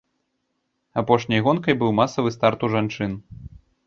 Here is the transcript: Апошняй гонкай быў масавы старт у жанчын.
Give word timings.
Апошняй 1.01 1.43
гонкай 1.47 1.77
быў 1.83 1.93
масавы 1.99 2.33
старт 2.37 2.59
у 2.69 2.71
жанчын. 2.77 3.13